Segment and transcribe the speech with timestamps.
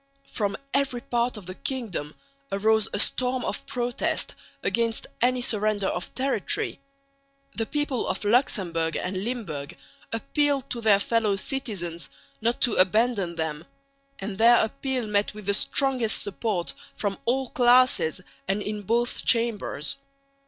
[0.25, 2.15] From every part of the kingdom
[2.51, 6.79] arose a storm of protest against any surrender of territory.
[7.53, 9.77] The people of Luxemburg and Limburg
[10.11, 12.09] appealed to their fellow citizens
[12.41, 13.63] not to abandon them;
[14.17, 19.97] and their appeal met with the strongest support from all classes and in both Chambers.